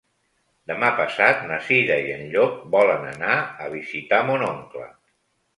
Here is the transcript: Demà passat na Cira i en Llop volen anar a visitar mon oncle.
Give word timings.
Demà 0.71 0.87
passat 0.99 1.43
na 1.51 1.59
Cira 1.67 1.99
i 2.07 2.09
en 2.15 2.25
Llop 2.33 2.57
volen 2.79 3.07
anar 3.13 3.37
a 3.67 3.71
visitar 3.79 4.23
mon 4.31 4.49
oncle. 4.51 4.91